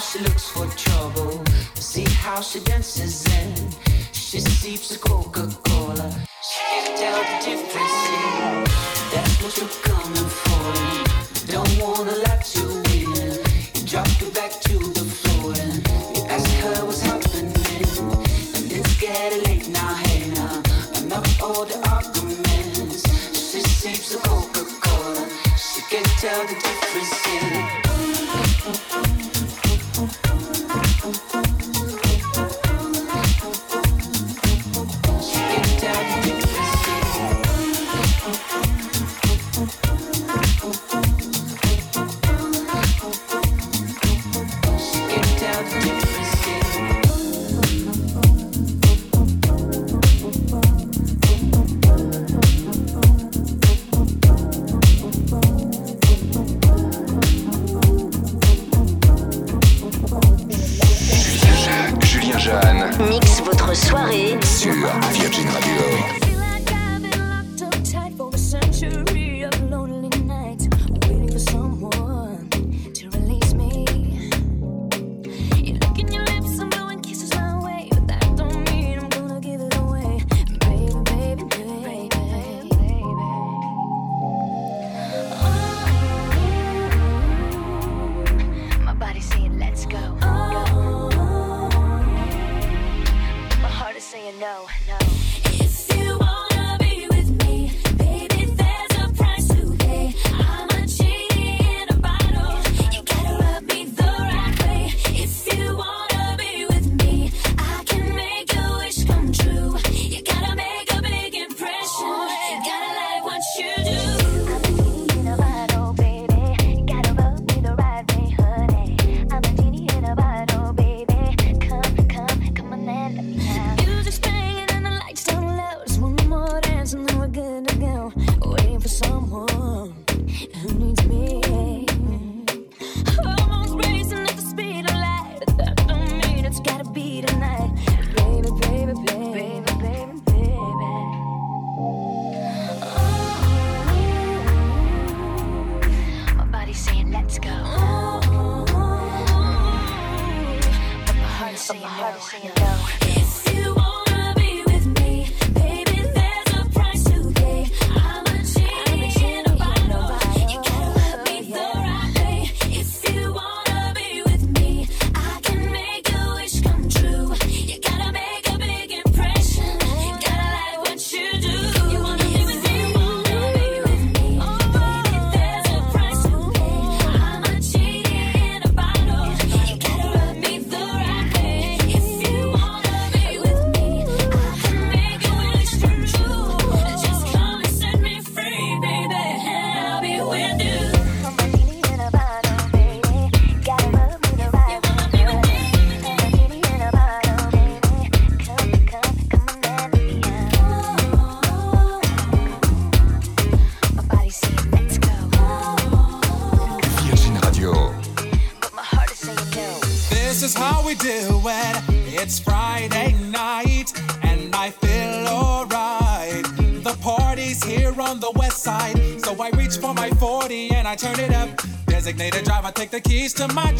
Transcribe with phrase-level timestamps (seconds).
[0.00, 1.44] she looks for trouble.
[1.74, 3.54] See how she dances in.
[4.12, 6.10] She sips a Coca Cola.
[6.42, 7.98] She can tell the difference.
[9.12, 11.52] That's what you're coming for.
[11.52, 12.69] Don't wanna let you.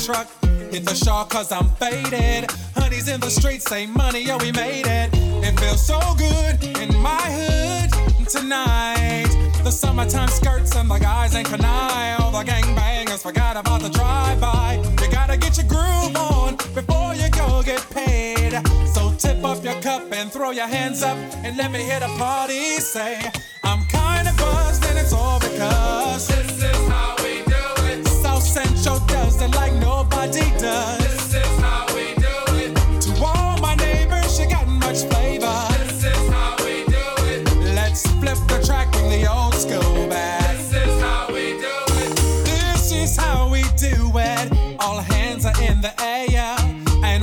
[0.05, 0.29] truck.
[0.71, 2.51] Hit the shawl cause I'm faded.
[2.75, 5.11] Honey's in the streets, say Monty, yo, we made it.
[5.15, 9.29] It feels so good in my hood tonight.
[9.65, 12.21] The summertime skirts and the guys ain't canine.
[12.21, 14.83] All the gangbangers forgot about the drive-by.
[15.03, 18.53] You gotta get your groove on before you go get paid.
[18.95, 22.09] So tip up your cup and throw your hands up and let me hit a
[22.17, 22.79] party.
[22.79, 23.21] Say,
[23.65, 26.50] I'm kinda buzzed and it's all because
[28.87, 30.99] and like nobody does.
[30.99, 33.03] This is how we do it.
[33.03, 35.67] To all my neighbors, she got much flavor.
[35.79, 37.75] This is how we do it.
[37.75, 40.57] Let's flip the track, bring the old school back.
[40.57, 42.17] This is how we do it.
[42.45, 44.77] This is how we do it.
[44.81, 46.57] All hands are in the air
[47.05, 47.23] and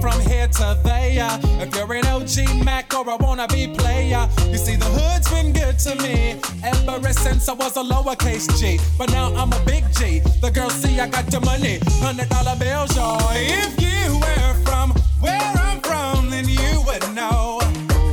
[0.00, 1.38] from here to there.
[1.60, 2.01] If you're in
[2.32, 4.26] OG Mac or a wannabe player.
[4.50, 8.78] You see, the hood's been good to me ever since I was a lowercase G.
[8.96, 10.20] But now I'm a big G.
[10.40, 13.20] The girls see I got the money, hundred dollar bills, y'all.
[13.32, 17.60] If you were from where I'm from, then you would know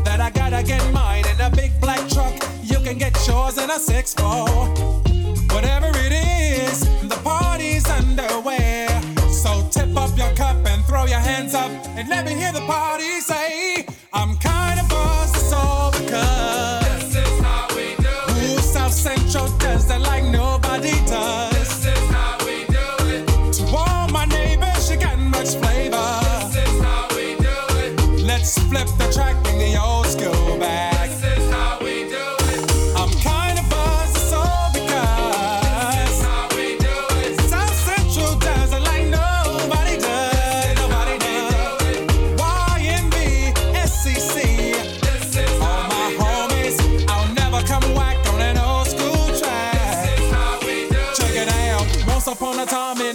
[0.04, 2.34] that I gotta get mine in a big black truck.
[2.62, 4.48] You can get yours in a six four.
[5.56, 8.88] Whatever it is, the party's underway.
[9.32, 12.62] So tip up your cup and throw your hands up and let me hear the
[12.62, 13.86] party say,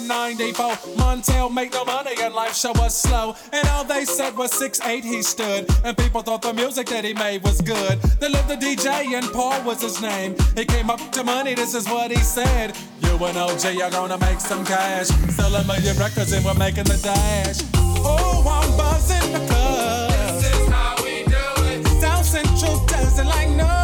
[0.06, 3.37] 94, Montell made no money and life show was slow.
[3.52, 5.68] And all they said was 6'8 he stood.
[5.84, 8.00] And people thought the music that he made was good.
[8.20, 10.37] They lived the DJ and Paul was his name.
[10.56, 12.76] He came up to Monty, this is what he said.
[13.02, 15.06] You and OG are gonna make some cash.
[15.06, 17.61] Sell a million records and we're making the dash.
[17.76, 22.00] Oh, I'm buzzing because this is how we do it.
[22.00, 23.84] South Central does it like nobody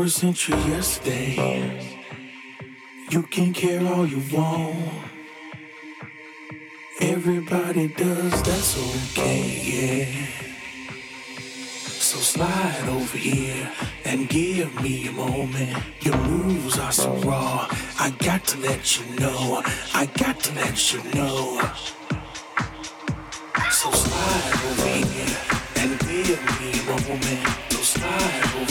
[0.00, 1.96] 21st you yesterday.
[3.10, 4.76] You can care all you want.
[7.02, 10.26] Everybody does, that's okay, yeah.
[11.84, 13.70] So slide over here
[14.06, 15.76] and give me a moment.
[16.00, 17.68] Your moves are so raw.
[17.98, 19.62] I got to let you know.
[19.92, 21.60] I got to let you know.
[23.70, 25.36] So slide over here
[25.76, 27.48] and give me a moment.
[27.70, 28.69] So slide over